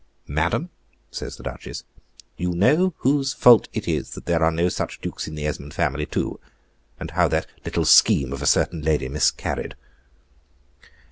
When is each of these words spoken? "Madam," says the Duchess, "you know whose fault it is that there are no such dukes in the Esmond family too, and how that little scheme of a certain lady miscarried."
"Madam," 0.27 0.71
says 1.11 1.35
the 1.37 1.43
Duchess, 1.43 1.83
"you 2.35 2.55
know 2.55 2.95
whose 2.97 3.33
fault 3.33 3.67
it 3.71 3.87
is 3.87 4.15
that 4.15 4.25
there 4.25 4.43
are 4.43 4.49
no 4.49 4.67
such 4.67 4.99
dukes 4.99 5.27
in 5.27 5.35
the 5.35 5.45
Esmond 5.45 5.75
family 5.75 6.07
too, 6.07 6.39
and 6.99 7.11
how 7.11 7.27
that 7.27 7.45
little 7.65 7.85
scheme 7.85 8.33
of 8.33 8.41
a 8.41 8.47
certain 8.47 8.81
lady 8.81 9.07
miscarried." 9.07 9.75